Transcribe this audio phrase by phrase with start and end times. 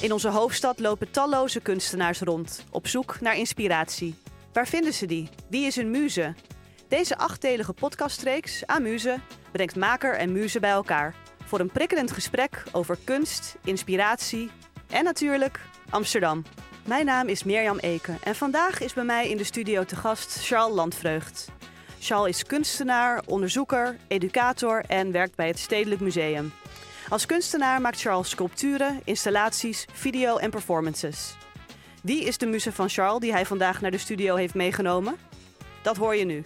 [0.00, 4.14] In onze hoofdstad lopen talloze kunstenaars rond, op zoek naar inspiratie.
[4.52, 5.28] Waar vinden ze die?
[5.48, 6.34] Wie is hun muze?
[6.88, 9.18] Deze achtdelige podcastreeks, Amuse,
[9.52, 11.14] brengt maker en muze bij elkaar.
[11.44, 14.50] Voor een prikkelend gesprek over kunst, inspiratie
[14.90, 15.60] en natuurlijk
[15.90, 16.44] Amsterdam.
[16.86, 20.46] Mijn naam is Mirjam Eken en vandaag is bij mij in de studio te gast
[20.46, 21.48] Charles Landvreugd.
[21.98, 26.52] Charles is kunstenaar, onderzoeker, educator en werkt bij het Stedelijk Museum.
[27.10, 31.36] Als kunstenaar maakt Charles sculpturen, installaties, video en performances.
[32.02, 35.16] Wie is de muze van Charles die hij vandaag naar de studio heeft meegenomen?
[35.82, 36.44] Dat hoor je nu.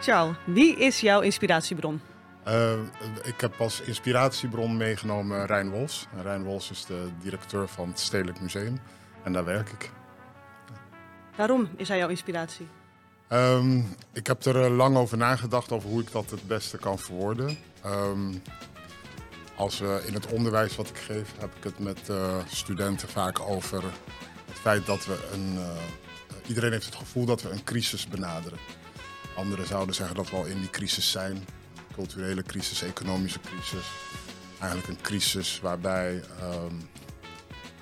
[0.00, 2.00] Charles, wie is jouw inspiratiebron?
[2.48, 2.72] Uh,
[3.22, 6.06] ik heb als inspiratiebron meegenomen Rijn Wols.
[6.22, 8.80] Rijn Wols is de directeur van het Stedelijk Museum
[9.22, 9.90] en daar werk ik.
[11.36, 12.66] Waarom is hij jouw inspiratie?
[13.28, 17.58] Um, ik heb er lang over nagedacht over hoe ik dat het beste kan verwoorden.
[17.86, 18.42] Um,
[19.56, 23.40] als we in het onderwijs wat ik geef, heb ik het met uh, studenten vaak
[23.40, 23.82] over
[24.46, 25.54] het feit dat we een.
[25.54, 25.68] Uh,
[26.46, 28.58] iedereen heeft het gevoel dat we een crisis benaderen.
[29.36, 31.46] Anderen zouden zeggen dat we al in die crisis zijn.
[31.94, 33.86] Culturele crisis, economische crisis.
[34.58, 36.88] Eigenlijk een crisis waarbij um,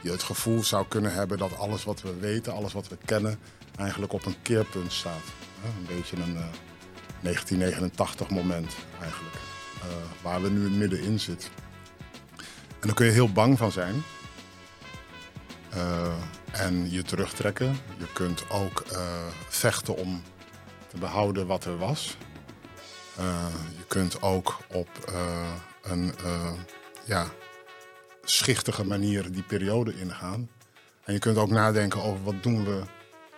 [0.00, 3.38] je het gevoel zou kunnen hebben dat alles wat we weten, alles wat we kennen,
[3.76, 5.24] eigenlijk op een keerpunt staat.
[5.64, 6.44] Een beetje een uh,
[7.20, 9.51] 1989 moment eigenlijk.
[9.82, 11.50] Uh, waar we nu middenin zitten.
[12.80, 14.02] En daar kun je heel bang van zijn.
[15.74, 16.14] Uh,
[16.50, 17.78] en je terugtrekken.
[17.98, 20.22] Je kunt ook uh, vechten om
[20.88, 22.16] te behouden wat er was.
[23.76, 24.88] je kunt ook op
[25.82, 26.14] een
[27.04, 27.26] ja,
[28.24, 30.50] schichtige manier die periode ingaan.
[31.04, 32.82] En je kunt ook nadenken over wat doen we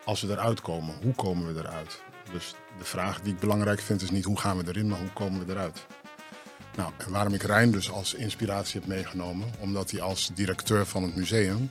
[0.05, 0.95] als we eruit komen.
[1.03, 2.03] Hoe komen we eruit?
[2.33, 5.13] Dus de vraag die ik belangrijk vind is niet hoe gaan we erin, maar hoe
[5.13, 5.87] komen we eruit?
[6.77, 11.03] Nou, en waarom ik Rijn dus als inspiratie heb meegenomen, omdat hij als directeur van
[11.03, 11.71] het museum,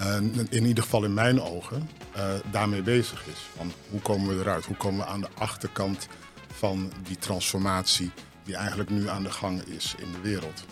[0.00, 0.16] uh,
[0.48, 3.38] in ieder geval in mijn ogen, uh, daarmee bezig is.
[3.56, 4.64] Van hoe komen we eruit?
[4.64, 6.08] Hoe komen we aan de achterkant
[6.52, 8.10] van die transformatie
[8.44, 10.64] die eigenlijk nu aan de gang is in de wereld?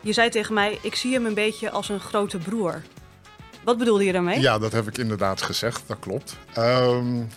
[0.00, 2.82] Je zei tegen mij, ik zie hem een beetje als een grote broer.
[3.64, 4.40] Wat bedoelde je daarmee?
[4.40, 6.36] Ja, dat heb ik inderdaad gezegd, dat klopt.
[6.58, 7.28] Um,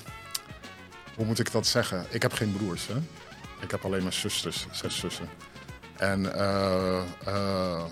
[1.15, 2.05] hoe moet ik dat zeggen?
[2.09, 2.93] Ik heb geen broers, hè?
[3.59, 5.29] Ik heb alleen maar zusters, zes zussen.
[5.97, 7.83] En uh, uh,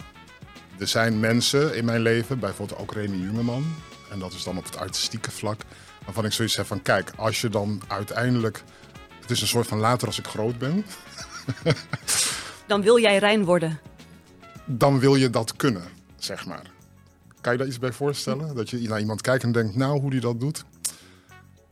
[0.79, 3.75] er zijn mensen in mijn leven, bijvoorbeeld ook Remy Jungeman,
[4.11, 5.61] en dat is dan op het artistieke vlak,
[6.05, 8.63] waarvan ik zoiets heb van, kijk, als je dan uiteindelijk,
[9.21, 10.85] het is een soort van later als ik groot ben.
[12.67, 13.79] dan wil jij rein worden?
[14.65, 15.83] Dan wil je dat kunnen,
[16.17, 16.71] zeg maar.
[17.41, 18.55] Kan je daar iets bij voorstellen?
[18.55, 20.63] Dat je naar iemand kijkt en denkt, nou, hoe die dat doet?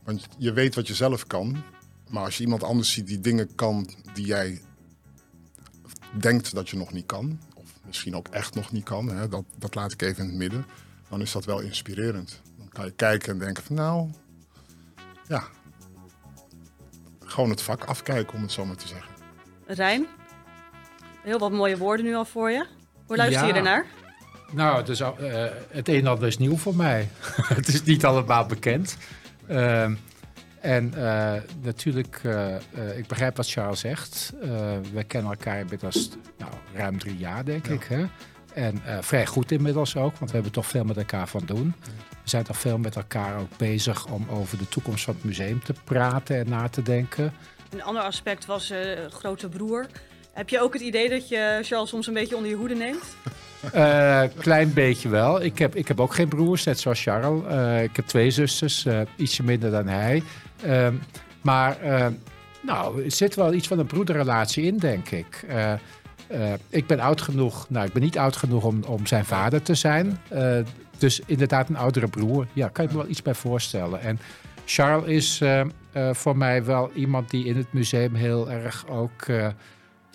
[0.04, 1.62] Want je weet wat je zelf kan.
[2.08, 4.60] Maar als je iemand anders ziet die dingen kan die jij
[6.10, 9.44] denkt dat je nog niet kan, of misschien ook echt nog niet kan, hè, dat,
[9.58, 10.66] dat laat ik even in het midden,
[11.08, 12.40] dan is dat wel inspirerend.
[12.58, 14.10] Dan kan je kijken en denken van nou,
[15.28, 15.44] ja,
[17.24, 19.12] gewoon het vak afkijken om het zo maar te zeggen.
[19.66, 20.06] Rijn,
[21.22, 22.66] heel wat mooie woorden nu al voor je.
[23.06, 23.48] Hoe luister ja.
[23.48, 23.86] je ernaar?
[24.52, 25.08] Nou, het, is, uh,
[25.68, 27.08] het een en ander is nieuw voor mij.
[27.54, 28.96] het is niet allemaal bekend.
[29.50, 29.90] Uh,
[30.66, 31.32] en uh,
[31.62, 32.32] natuurlijk, uh,
[32.78, 34.32] uh, ik begrijp wat Charles zegt.
[34.92, 37.72] we kennen elkaar inmiddels nou, ruim drie jaar, denk ja.
[37.72, 37.84] ik.
[37.84, 38.04] Hè?
[38.54, 41.74] En vrij goed inmiddels ook, want we hebben toch veel met elkaar van doen.
[42.10, 45.62] We zijn toch veel met elkaar ook bezig om over de toekomst van het museum
[45.64, 47.32] te praten en na te denken.
[47.70, 48.72] Een ander aspect was
[49.10, 49.86] grote broer.
[50.36, 53.16] Heb je ook het idee dat je Charles soms een beetje onder je hoede neemt?
[53.74, 55.42] Uh, klein beetje wel.
[55.42, 57.42] Ik heb, ik heb ook geen broers, net zoals Charles.
[57.50, 60.22] Uh, ik heb twee zusters, uh, ietsje minder dan hij.
[60.62, 60.94] Ehm,
[61.42, 61.78] maar
[62.62, 65.46] nou, er zit wel iets van een broederrelatie in, denk ik.
[66.68, 69.74] ik ben oud genoeg, nou, ik ben niet oud genoeg om, om zijn vader te
[69.74, 70.20] zijn.
[70.98, 72.46] dus inderdaad een oudere broer.
[72.52, 74.00] Ja, kan je me wel iets bij voorstellen.
[74.00, 74.18] En
[74.64, 75.42] Charles is
[76.12, 79.26] voor mij wel iemand die in het museum heel erg ook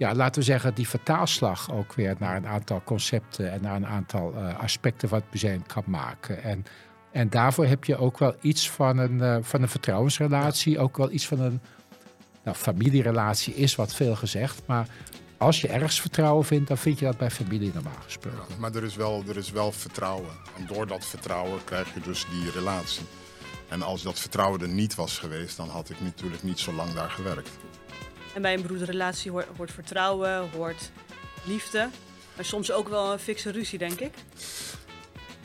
[0.01, 3.87] ja, laten we zeggen, die vertaalslag ook weer naar een aantal concepten en naar een
[3.87, 6.43] aantal uh, aspecten van het museum kan maken.
[6.43, 6.65] En,
[7.11, 11.11] en daarvoor heb je ook wel iets van een, uh, van een vertrouwensrelatie, ook wel
[11.11, 11.61] iets van een
[12.43, 14.87] nou, familierelatie is wat veel gezegd, maar
[15.37, 18.59] als je ergens vertrouwen vindt, dan vind je dat bij familie normaal gesproken.
[18.59, 20.31] Maar er is, wel, er is wel vertrouwen.
[20.57, 23.05] En door dat vertrouwen krijg je dus die relatie.
[23.69, 26.91] En als dat vertrouwen er niet was geweest, dan had ik natuurlijk niet zo lang
[26.91, 27.49] daar gewerkt.
[28.33, 30.91] En bij een broederrelatie hoort, vertrouwen, hoort
[31.43, 31.89] liefde.
[32.35, 34.13] Maar soms ook wel een fikse ruzie, denk ik.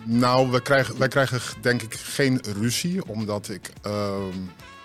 [0.04, 3.92] Nou, wij krijgen, wij krijgen denk ik geen ruzie, omdat ik uh,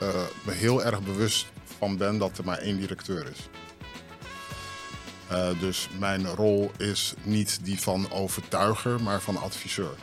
[0.01, 0.07] uh,
[0.43, 3.49] me heel erg bewust van ben dat er maar één directeur is.
[5.31, 9.95] Uh, dus mijn rol is niet die van overtuiger, maar van adviseur.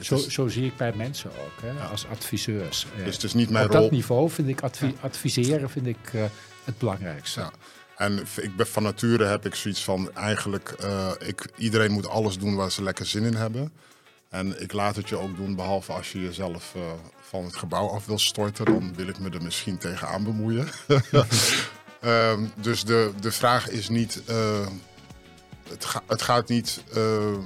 [0.00, 1.84] Zo, zo, zie ik bij mensen ook, hè, ja.
[1.84, 2.86] als adviseurs.
[3.04, 3.80] Dus het is niet mijn Op rol.
[3.80, 6.24] dat niveau vind ik advi adviseren vind ik, uh,
[6.64, 7.40] het belangrijkste.
[7.40, 7.50] Ja.
[7.96, 12.38] En ik ben, van nature heb ik zoiets van eigenlijk, uh, ik, iedereen moet alles
[12.38, 13.72] doen waar ze lekker zin in hebben.
[14.28, 16.82] En ik laat het je ook doen, behalve als je jezelf uh,
[17.20, 20.68] van het gebouw af wil storten, dan wil ik me er misschien tegenaan bemoeien.
[22.04, 24.22] um, dus de, de vraag is niet,
[25.68, 27.38] het, ga, het, gaat niet uh,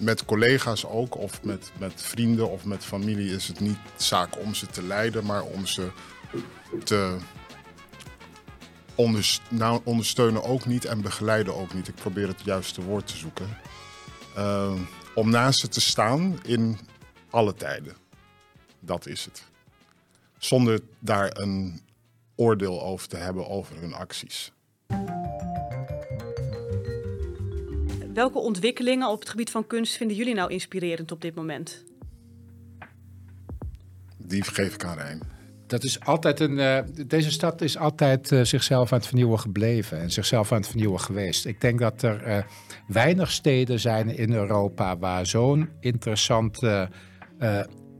[0.00, 4.54] met collega's ook, of met, met vrienden of met familie, is het niet zaak om
[4.54, 5.90] ze te leiden, maar om ze
[6.84, 7.16] te
[9.48, 11.88] nou, ondersteunen ook niet en begeleiden ook niet.
[11.88, 13.58] Ik probeer het juiste woord te zoeken.
[14.36, 14.72] Uh,
[15.14, 16.78] om naast ze te staan in
[17.30, 17.96] alle tijden.
[18.80, 19.42] Dat is het.
[20.38, 21.80] Zonder daar een
[22.34, 24.52] oordeel over te hebben over hun acties.
[28.14, 31.84] Welke ontwikkelingen op het gebied van kunst vinden jullie nou inspirerend op dit moment?
[34.18, 35.38] Die geef ik aan Rijn
[35.70, 36.58] dat is altijd een.
[36.58, 40.68] Uh, deze stad is altijd uh, zichzelf aan het vernieuwen gebleven en zichzelf aan het
[40.68, 41.46] vernieuwen geweest.
[41.46, 42.42] Ik denk dat er uh,
[42.86, 46.88] weinig steden zijn in Europa waar zo'n interessante,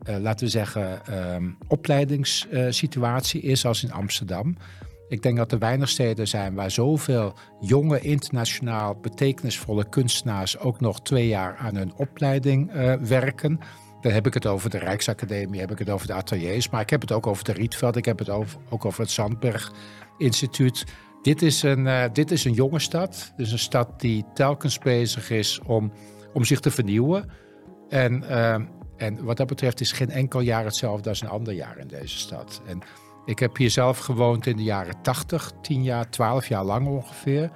[0.04, 1.00] laten we zeggen,
[1.34, 4.56] um, opleidingssituatie is als in Amsterdam.
[5.10, 11.00] Ik denk dat er weinig steden zijn waar zoveel jonge, internationaal betekenisvolle kunstenaars ook nog
[11.00, 13.60] twee jaar aan hun opleiding werken.
[14.00, 16.90] Dan heb ik het over de Rijksacademie, heb ik het over de ateliers, maar ik
[16.90, 18.28] heb het ook over de Rietveld, ik heb het
[18.70, 19.72] ook over het Zandberg
[20.18, 20.84] Instituut.
[21.22, 23.32] Dit is, een, uh, dit is een jonge stad.
[23.36, 25.92] Dus een stad die telkens bezig is om,
[26.32, 27.30] om zich te vernieuwen.
[27.88, 28.54] En, uh,
[28.96, 32.18] en wat dat betreft is geen enkel jaar hetzelfde als een ander jaar in deze
[32.18, 32.62] stad.
[32.66, 32.82] En
[33.30, 37.50] ik heb hier zelf gewoond in de jaren 80, 10 jaar, 12 jaar lang ongeveer.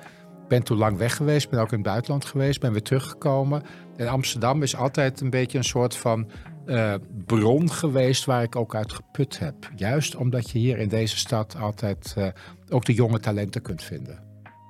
[0.49, 3.63] Ben toen lang weg geweest, ben ook in het buitenland geweest, ben weer teruggekomen.
[3.97, 6.31] En Amsterdam is altijd een beetje een soort van
[6.67, 6.95] uh,
[7.27, 9.71] bron geweest waar ik ook uit geput heb.
[9.77, 12.27] Juist omdat je hier in deze stad altijd uh,
[12.69, 14.19] ook de jonge talenten kunt vinden.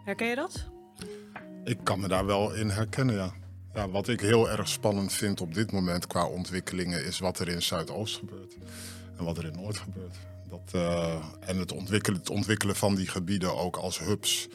[0.04, 0.68] Herken je dat?
[1.64, 3.32] Ik kan me daar wel in herkennen, ja.
[3.74, 3.88] ja.
[3.88, 7.62] Wat ik heel erg spannend vind op dit moment qua ontwikkelingen is wat er in
[7.62, 8.56] Zuidoost gebeurt
[9.18, 10.16] en wat er in Noord gebeurt.
[10.54, 14.48] Dat, uh, en het ontwikkelen, het ontwikkelen van die gebieden ook als hubs,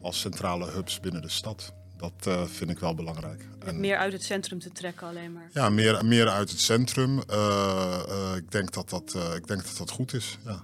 [0.00, 1.72] als centrale hubs binnen de stad.
[1.96, 3.48] Dat uh, vind ik wel belangrijk.
[3.58, 5.50] En, meer uit het centrum te trekken alleen maar.
[5.52, 7.22] Ja, meer, meer uit het centrum.
[7.30, 10.38] Uh, uh, ik, denk dat dat, ik denk dat dat goed is.
[10.44, 10.62] Ja.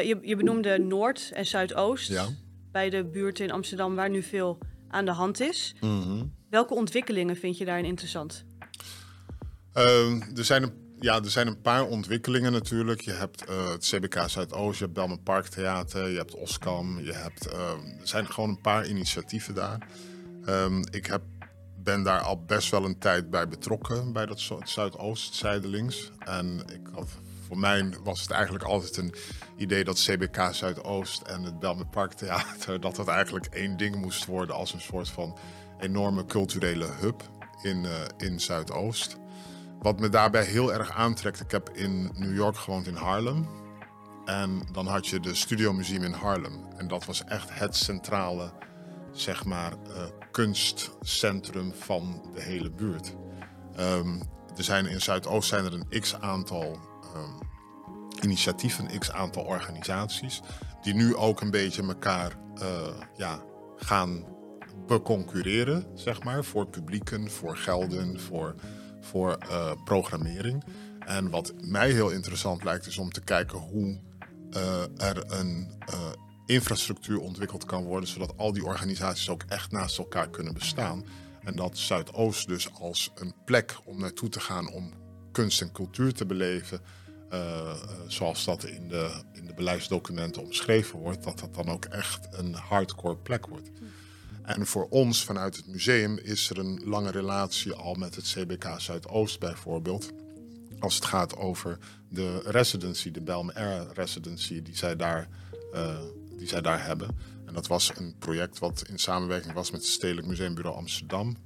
[0.00, 2.08] je, je benoemde Noord en Zuidoost.
[2.08, 2.28] Ja.
[2.72, 5.74] Bij de buurten in Amsterdam waar nu veel aan de hand is.
[5.80, 6.34] Mm -hmm.
[6.50, 8.44] Welke ontwikkelingen vind je daarin interessant?
[9.72, 13.00] er, zijn een, ja, er zijn een paar ontwikkelingen natuurlijk.
[13.00, 17.00] Je hebt het CBK Zuidoost, je hebt Belmen Park Theater, je hebt Oskam.
[17.00, 19.86] Je hebt, er zijn gewoon een paar initiatieven daar.
[20.48, 21.22] Um, ik heb,
[21.76, 26.10] ben daar al best wel een tijd bij betrokken, bij dat Zuidoost zijdelings.
[26.18, 26.88] En ik
[27.52, 29.14] voor mij was het eigenlijk altijd een
[29.56, 32.80] idee dat CBK Zuidoost en het Belmer Parktheater...
[32.80, 35.38] dat dat eigenlijk één ding moest worden als een soort van
[35.80, 37.22] enorme culturele hub
[37.62, 39.16] in, uh, in Zuidoost.
[39.82, 43.48] Wat me daarbij heel erg aantrekt, ik heb in New York gewoond in Harlem.
[44.24, 46.66] En dan had je de Studio Museum in Harlem.
[46.76, 48.52] En dat was echt het centrale
[49.12, 53.14] zeg maar, uh, kunstcentrum van de hele buurt.
[53.80, 54.22] Um,
[54.56, 56.78] er zijn in Zuidoost zijn er een x aantal
[57.16, 57.48] um,
[58.20, 60.40] initiatieven, een x aantal organisaties,
[60.82, 62.66] die nu ook een beetje elkaar uh,
[63.16, 63.42] ja,
[63.76, 64.24] gaan
[64.86, 68.54] beconcurreren, zeg maar, voor publieken, voor gelden, voor,
[69.02, 70.64] voor uh, programmering.
[71.06, 73.98] En wat mij heel interessant lijkt, is om te kijken hoe
[74.96, 75.80] er een
[76.46, 81.04] infrastructuur ontwikkeld kan worden, zodat al die organisaties ook echt naast elkaar kunnen bestaan.
[81.44, 84.92] En dat Zuidoost dus als een plek om naartoe te gaan om
[85.32, 86.80] kunst en cultuur te beleven,
[88.06, 92.54] zoals dat in de, in de beleidsdocumenten omschreven wordt, dat dat dan ook echt een
[92.54, 93.70] hardcore plek wordt.
[94.42, 98.74] En voor ons vanuit het museum is er een lange relatie al met het CBK
[98.76, 100.10] Zuidoost bijvoorbeeld.
[100.78, 105.28] Als het gaat over de residency, de Belm Air Residency, die zij daar
[105.74, 105.98] uh,
[106.38, 107.16] die zij daar hebben.
[107.46, 111.36] En dat was een project wat in samenwerking was met het Stedelijk Museumbureau Amsterdam.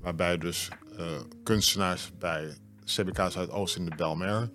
[0.00, 1.06] Waarbij dus uh,
[1.42, 4.50] kunstenaars bij CBK Zuidoost in de Belmer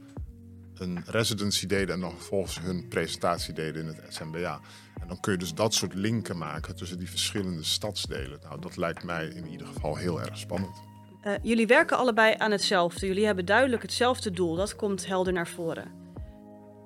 [0.79, 4.59] een residency deden en dan vervolgens hun presentatie deden in het SMBA.
[5.01, 8.39] En dan kun je dus dat soort linken maken tussen die verschillende stadsdelen.
[8.43, 10.81] Nou, dat lijkt mij in ieder geval heel erg spannend.
[11.23, 13.07] Uh, jullie werken allebei aan hetzelfde.
[13.07, 14.55] Jullie hebben duidelijk hetzelfde doel.
[14.55, 15.91] Dat komt helder naar voren.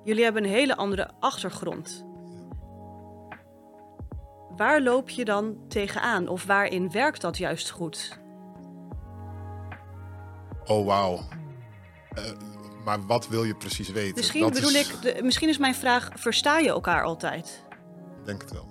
[0.04, 2.04] Jullie hebben een hele andere achtergrond.
[4.56, 6.28] waar loop je dan tegenaan?
[6.28, 8.18] Of waarin werkt dat juist goed?
[10.64, 11.20] Oh, wauw.
[12.14, 12.24] Eh,
[12.84, 14.14] maar wat wil je precies weten?
[14.16, 17.64] Misschien Dat bedoel is- ik, de- misschien is mijn vraag: versta je elkaar altijd?
[18.24, 18.68] Denk het wel.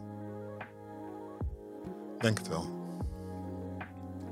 [2.20, 2.82] Denk het wel.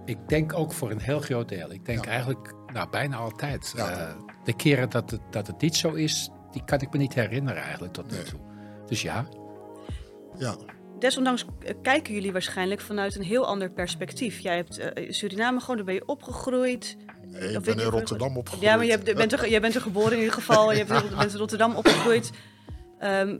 [0.05, 1.71] Ik denk ook voor een heel groot deel.
[1.71, 2.11] Ik denk Ja.
[2.11, 3.73] eigenlijk nou, bijna altijd.
[3.75, 3.89] Ja.
[3.89, 7.13] Eh, de keren dat het, dat het niet zo is, die kan ik me niet
[7.13, 8.23] herinneren eigenlijk tot nu Nee.
[8.25, 8.39] toe.
[8.85, 9.25] Dus ja,
[10.37, 10.55] Ja,
[10.99, 11.45] Desondanks
[11.81, 14.39] kijken jullie waarschijnlijk vanuit een heel ander perspectief.
[14.39, 16.97] Jij hebt eh, Suriname gewoon, daar ben je opgegroeid.
[17.33, 18.69] Ik ben in Rotterdam opgegroeid.
[18.69, 20.71] Ja, maar je hebt, bent, er, jij bent er geboren in ieder geval.
[20.73, 22.31] Je bent, in Rotterdam opgegroeid.
[22.99, 23.37] Ehm,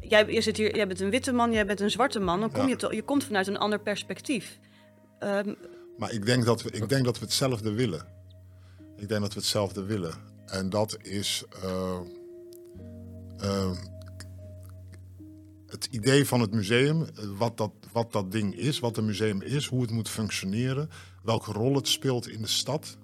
[0.00, 2.40] jij, je zit hier, jij bent een witte man, jij bent een zwarte man.
[2.40, 2.68] Dan kom Ja.
[2.68, 4.58] je, to- je komt vanuit een ander perspectief.
[5.18, 5.54] Ehm,
[5.98, 8.06] Maar ik denk, dat we, ik denk dat we hetzelfde willen.
[8.96, 10.14] Ik denk dat we hetzelfde willen.
[10.46, 11.98] En dat is eh,
[13.38, 13.70] eh,
[15.76, 19.42] het idee van het museum, eh, wat dat, wat dat ding is, wat een museum
[19.42, 20.90] is, hoe het moet functioneren,
[21.22, 22.96] welke rol het speelt in de stad,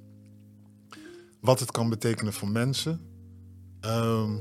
[1.41, 3.01] wat het kan betekenen voor mensen.
[3.81, 4.37] Ehm,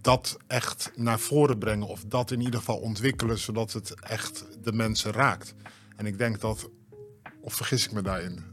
[0.00, 4.72] dat echt naar voren brengen of dat in ieder geval ontwikkelen, zodat het echt de
[4.72, 5.54] mensen raakt.
[5.96, 6.70] En ik denk dat,
[7.40, 8.44] of vergis ik me daarin?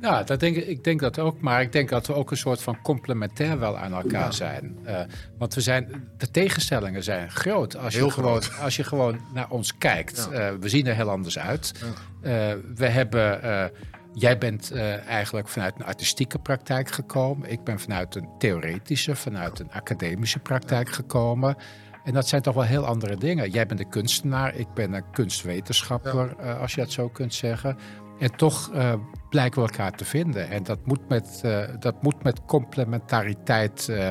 [0.00, 1.40] Ja, dat denk ik, ik denk dat ook.
[1.40, 4.78] Maar ik denk dat we ook een soort van complementair wel aan elkaar zijn.
[4.84, 5.00] Eh,
[5.38, 7.76] want we zijn, de tegenstellingen zijn groot.
[7.76, 8.62] Als je, Heel gewoon, groot.
[8.62, 10.28] als je gewoon naar ons kijkt.
[10.30, 10.38] Ja.
[10.38, 11.72] Eh, we zien er heel anders uit.
[12.22, 12.50] Ja.
[12.50, 13.40] Eh, we hebben,
[14.12, 14.72] jij bent
[15.06, 17.50] eigenlijk vanuit een artistieke praktijk gekomen.
[17.50, 21.56] Ik ben vanuit een theoretische, vanuit een academische praktijk gekomen.
[22.04, 23.50] En dat zijn toch wel heel andere dingen.
[23.50, 27.76] Jij bent een kunstenaar, ik ben een kunstwetenschapper, als je dat zo kunt zeggen.
[28.18, 28.94] En toch eh,
[29.30, 30.48] blijken we elkaar te vinden.
[30.48, 34.10] En dat moet met, eh, dat moet met complementariteit eh,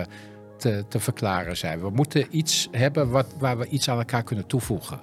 [0.57, 1.79] te, te verklaren zijn.
[1.81, 4.99] We moeten iets hebben wat, waar we iets aan elkaar kunnen toevoegen.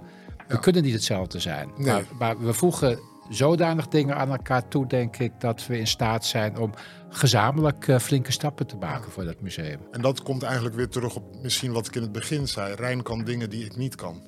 [0.46, 0.56] We Ja.
[0.60, 1.68] kunnen niet hetzelfde zijn.
[1.76, 1.86] Nee.
[1.92, 6.24] Maar, maar we voegen zodanig dingen aan elkaar toe, denk ik, dat we in staat
[6.24, 6.70] zijn om
[7.08, 9.80] gezamenlijk eh, flinke stappen te maken voor dat museum.
[9.90, 12.74] En dat komt eigenlijk weer terug op misschien wat ik in het begin zei.
[12.74, 14.22] Rijn kan dingen die ik niet kan.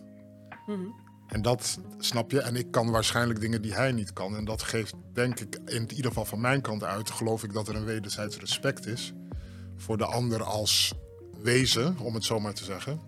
[0.66, 0.80] mhm.
[1.26, 2.40] En dat snap je.
[2.40, 4.36] En ik kan waarschijnlijk dingen die hij niet kan.
[4.36, 7.68] En dat geeft, denk ik, in ieder geval van mijn kant uit, geloof ik dat
[7.68, 9.12] er een wederzijds respect is
[9.76, 10.94] voor de ander als
[11.42, 13.00] wezen, om het zo maar te zeggen.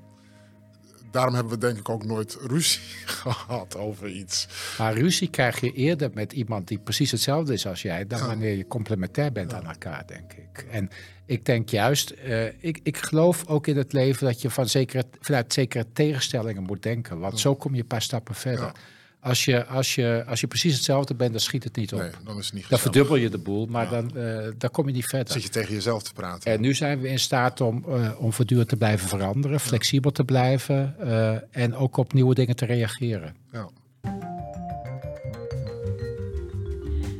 [1.11, 4.49] Daarom hebben we denk ik ook nooit ruzie gehad over iets.
[4.79, 8.57] Maar ruzie krijg je eerder met iemand die precies hetzelfde is als jij, dan wanneer
[8.57, 10.67] je complementair bent aan elkaar, denk ik.
[10.71, 10.91] En
[11.27, 15.05] ik denk juist, eh, ik, ik geloof ook in het leven dat je van zekere,
[15.21, 17.19] vanuit zekere tegenstellingen moet denken.
[17.19, 18.73] Want zo kom je een paar stappen verder.
[19.21, 21.99] Als, je, als, je, als je precies hetzelfde bent, dan schiet het niet op.
[22.01, 23.91] Nee, dan is het niet Dan verdubbel je de boel, maar Ja.
[23.91, 25.33] dan, eh, dan kom je niet verder.
[25.33, 26.53] Zit je tegen jezelf te praten.
[26.53, 30.25] En nu zijn we in staat om, eh, om voortdurend te blijven veranderen, flexibel te
[30.25, 33.37] blijven eh, en ook op nieuwe dingen te reageren.
[33.53, 33.69] Ja.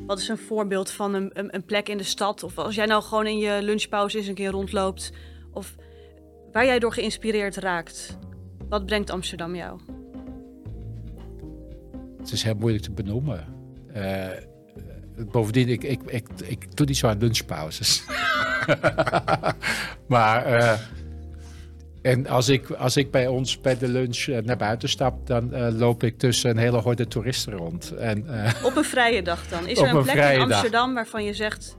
[0.07, 2.43] Wat is een voorbeeld van een, een, een plek in de stad?
[2.43, 5.13] Of als jij nou gewoon in je lunchpauze eens een keer rondloopt.
[5.53, 5.75] Of
[6.53, 8.19] waar jij door geïnspireerd raakt.
[8.69, 9.81] Wat brengt Amsterdam jou?
[12.29, 13.45] Het is heel moeilijk te benoemen.
[13.93, 14.27] Eh,
[15.31, 18.05] bovendien, ik, ik, ik, ik doe niet zo aan lunchpauzes.
[20.07, 20.79] maar eh,
[22.03, 25.55] en als ik, als ik bij ons bij de lunch eh, naar buiten stap, dan
[25.55, 27.91] eh, loop ik tussen een hele horde toeristen rond.
[27.91, 29.67] En, eh, Op een vrije dag dan.
[29.67, 30.51] Is er een een plek in dag.
[30.51, 31.77] Amsterdam waarvan je zegt...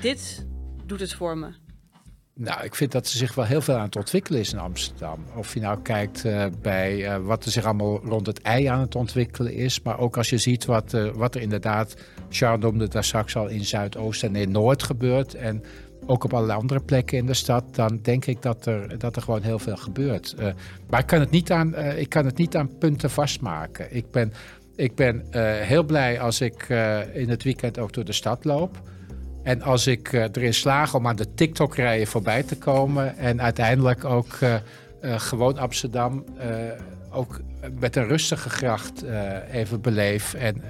[0.00, 0.46] Dit
[0.86, 1.63] doet het voor me.
[2.36, 5.24] Nou, ik vind dat er zich wel heel veel aan het ontwikkelen is in Amsterdam.
[5.34, 8.80] Of je nou kijkt eh, bij eh, wat er zich allemaal rond het ei aan
[8.80, 9.82] het ontwikkelen is.
[9.82, 11.94] Maar ook als je ziet wat, eh, wat er inderdaad,
[12.28, 15.34] Charles noemde daar straks al in Zuidoost en in Noord gebeurt.
[15.34, 15.62] En
[16.06, 17.74] ook op allerlei andere plekken in de stad.
[17.74, 20.34] Dan denk ik dat er, dat er gewoon heel veel gebeurt.
[20.90, 23.96] Maar ik kan, het niet aan, ik kan het niet aan punten vastmaken.
[23.96, 24.32] Ik ben,
[24.76, 25.24] ik ben
[25.62, 26.68] heel blij als ik
[27.12, 28.82] in het weekend ook door de stad loop.
[29.44, 34.04] En als ik eh, erin slaag om aan de TikTok-rijen voorbij te komen en uiteindelijk
[34.04, 34.60] ook eh, eh,
[35.20, 36.24] gewoon Amsterdam
[37.10, 37.40] ook
[37.80, 39.04] met een rustige gracht
[39.50, 40.62] even beleef en,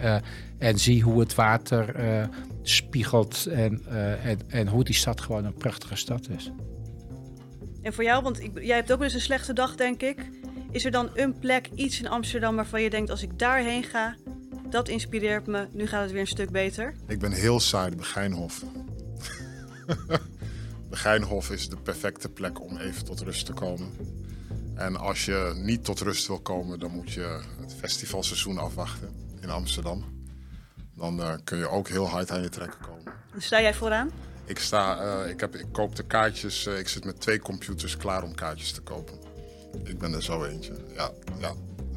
[0.59, 1.95] en zie hoe het water
[2.63, 3.83] spiegelt en,
[4.23, 6.51] en, en hoe die stad gewoon een prachtige stad is.
[7.83, 10.31] En voor jou, want ik, jij hebt ook wel eens een slechte dag, denk ik.
[10.71, 13.11] Is er dan een plek, iets in Amsterdam waarvan je denkt...
[13.11, 14.17] als ik daarheen ga,
[14.75, 15.67] dat inspireert me.
[15.71, 16.95] Nu gaat het weer een stuk beter.
[17.07, 18.63] Ik ben heel saai, de Begijnhof.
[20.91, 23.93] Begijnhof is de perfecte plek om even tot rust te komen.
[24.75, 29.09] En als je niet tot rust wil komen, dan moet je het festivalseizoen afwachten
[29.41, 30.05] in Amsterdam.
[30.95, 33.13] Dan eh, kun je ook heel hard aan je trekken komen.
[33.39, 34.11] Sta jij vooraan.
[34.45, 37.97] Ik, sta, eh, ik, heb, ik koop de kaartjes, eh, ik zit met twee computers
[37.97, 39.19] klaar om kaartjes te kopen.
[39.85, 40.73] ik ben er zo eentje.
[40.95, 41.55] Ja, ja.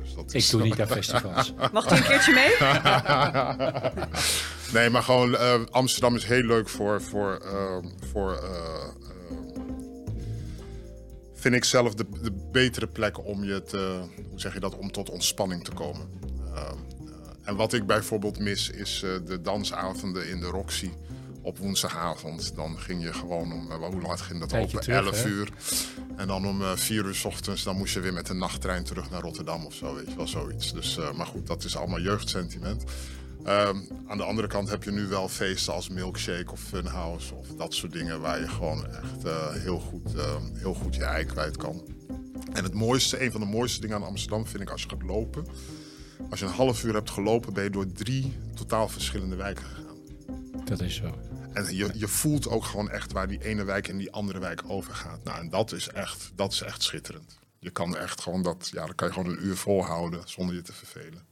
[0.07, 1.53] Dus dat Ik is doe niet aan festivals.
[1.73, 2.55] Mag hij een keertje mee?
[4.73, 7.01] Nee, maar gewoon eh, Amsterdam is heel leuk voor.
[7.01, 7.77] voor, eh,
[8.11, 9.37] voor eh, eh,
[11.33, 13.99] vind ik zelf de, de betere plek om je te.
[14.29, 14.77] Hoe zeg je dat?
[14.77, 16.09] Om tot ontspanning te komen.
[16.53, 16.71] Eh, eh,
[17.43, 20.89] en wat ik bijvoorbeeld mis is eh, de dansavonden in de Roxy.
[21.41, 22.55] Op woensdagavond.
[22.55, 23.71] Dan ging je gewoon om.
[23.71, 24.49] hoe laat ging dat?
[24.49, 25.29] Tijdje Op terug, 11 hè?
[25.29, 25.49] uur.
[26.17, 27.63] En dan om eh 4 uur ochtends.
[27.63, 29.95] Dan moest je weer met de nachttrein terug naar Rotterdam of zo.
[29.95, 30.73] Weet je wel, zoiets.
[30.73, 32.83] Dus, eh, maar goed, dat is allemaal jeugdsentiment.
[33.43, 37.47] Ehm, aan de andere kant heb je nu wel feesten als Milkshake of Funhouse of
[37.57, 41.25] dat soort dingen waar je gewoon echt eh, heel, goed, eh, heel goed je ei
[41.25, 41.81] kwijt kan.
[42.53, 45.03] En het mooiste, een van de mooiste dingen aan Amsterdam vind ik als je gaat
[45.03, 45.45] lopen.
[46.29, 49.97] Als je een half uur hebt gelopen, ben je door drie totaal verschillende wijken gegaan.
[50.65, 51.15] Dat is zo.
[51.57, 54.61] En je, je voelt ook gewoon echt waar die ene wijk en die andere wijk
[54.67, 55.23] overgaat.
[55.23, 57.39] Nou, en dat is echt, dat is echt schitterend.
[57.59, 60.61] Je kan echt gewoon dat, ja, dan kan je gewoon een uur volhouden zonder je
[60.61, 61.25] te vervelen.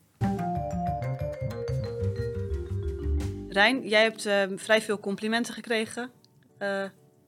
[3.50, 6.12] Rijn, jij hebt eh, vrij veel complimenten gekregen.
[6.58, 6.84] Eh,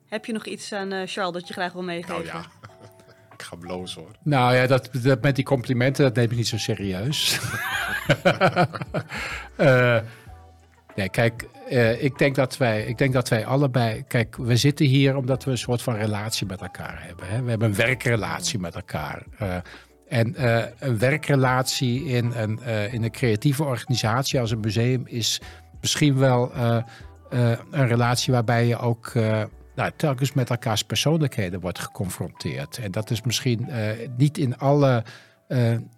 [0.05, 2.13] heb je nog iets aan eh, Charles dat je graag wil meegeven?
[2.13, 2.45] Nou ja,
[3.37, 4.11] ik ga blozen hoor.
[4.23, 7.39] Nou ja, dat, dat met die complimenten, dat neem ik niet zo serieus.
[9.55, 9.99] Eh,
[10.95, 14.03] nee, kijk, eh, ik, denk dat wij, ik denk dat wij allebei...
[14.07, 17.27] Kijk, we zitten hier omdat we een soort van relatie met elkaar hebben.
[17.27, 17.43] Hè?
[17.43, 19.23] We hebben een werkrelatie met elkaar.
[19.37, 19.55] Eh,
[20.07, 22.59] en eh, een werkrelatie in een,
[22.91, 25.03] in een creatieve organisatie als een museum...
[25.05, 25.41] is
[25.81, 26.51] misschien wel
[27.71, 29.13] een relatie waarbij je ook...
[29.75, 32.77] nou, telkens met elkaars persoonlijkheden wordt geconfronteerd.
[32.77, 33.69] En dat is misschien
[34.17, 35.03] niet in alle,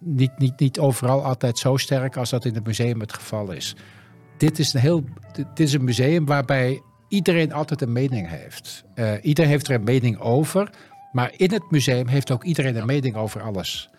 [0.00, 3.76] niet, niet, niet overal altijd zo sterk als dat in het museum het geval is.
[4.40, 5.04] Dit is een heel,
[5.54, 8.84] is een museum waarbij iedereen altijd een mening heeft.
[8.94, 10.70] Eh, iedereen heeft er een mening over,
[11.12, 13.90] maar in het museum heeft ook iedereen een mening over alles.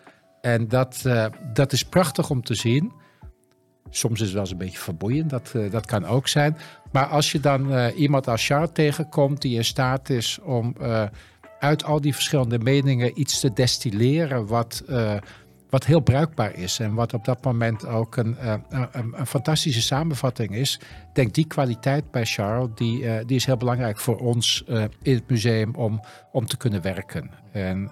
[0.41, 2.91] En dat, eh, dat is prachtig om te zien.
[3.89, 6.57] Soms is het wel eens een beetje verboeiend, dat, eh, dat kan ook zijn.
[6.92, 10.75] Maar als je dan iemand als Charles tegenkomt die in staat is om
[11.59, 14.83] uit al die verschillende meningen iets te destilleren wat,
[15.72, 19.81] wat heel bruikbaar is en wat op dat moment ook een, eh, een, een fantastische
[19.81, 20.79] samenvatting is.
[20.81, 24.84] Ik denk die kwaliteit bij Charles, die, eh, die is heel belangrijk voor ons eh,
[25.01, 27.31] in het museum om, om te kunnen werken.
[27.51, 27.92] En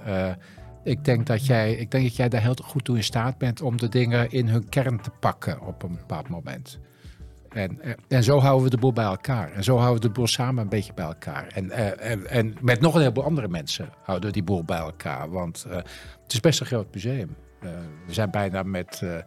[0.84, 3.62] ik denk, dat jij, ik denk dat jij daar heel goed toe in staat bent
[3.62, 6.80] om de dingen in hun kern te pakken op een bepaald moment.
[7.50, 9.52] En, en zo houden we de boel bij elkaar.
[9.52, 11.48] En zo houden we de boel samen een beetje bij elkaar.
[11.48, 15.30] En, en, en met nog een heleboel andere mensen houden we die boel bij elkaar.
[15.30, 15.66] Want
[16.24, 17.36] het is best een groot museum.
[17.62, 17.70] Eh,
[18.06, 19.18] we zijn bijna met, eh,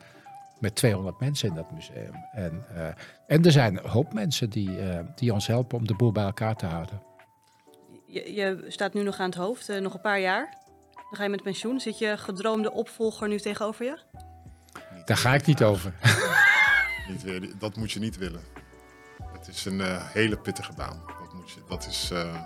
[0.61, 2.15] met 200 mensen in dat museum.
[2.33, 2.87] En, eh,
[3.27, 6.25] en er zijn een hoop mensen die, eh, die ons helpen om de boel bij
[6.25, 7.03] elkaar te houden.
[8.07, 10.55] Je, je staat nu nog aan het hoofd, nog een paar jaar.
[10.95, 11.81] Dan ga je met pensioen.
[11.81, 13.99] Zit je gedroomde opvolger nu tegenover je?
[15.05, 15.93] Daar ga ik niet over.
[17.09, 18.41] Niet weer, dat moet je niet willen.
[19.33, 19.81] Het is een
[20.13, 21.03] hele pittige baan.
[21.21, 22.11] Dat, moet je, dat is.
[22.13, 22.43] eh,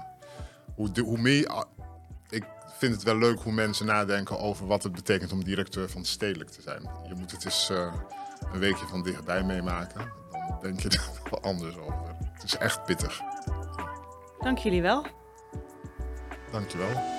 [0.75, 1.65] hoe, de- hoe meer.
[2.31, 2.45] Ik
[2.79, 6.51] vind het wel leuk hoe mensen nadenken over wat het betekent om directeur van stedelijk
[6.51, 6.91] te zijn.
[7.09, 7.95] Je moet het eens eh,
[8.53, 10.13] een weekje van dichtbij meemaken.
[10.31, 12.17] Dan denk je er wel anders over.
[12.33, 13.21] Het is echt pittig.
[14.39, 15.07] Dank jullie wel.
[16.51, 17.16] Dankjewel.